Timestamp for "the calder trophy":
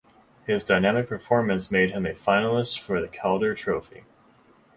2.99-4.03